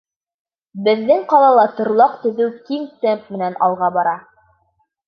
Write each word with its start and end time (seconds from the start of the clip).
Беҙҙең 0.87 1.21
ҡалала 1.35 1.67
торлаҡ 1.81 2.17
төҙөү 2.27 2.49
киң 2.71 2.89
темп 3.05 3.31
менән 3.37 3.61
алға 3.69 3.93
бара. 4.01 4.19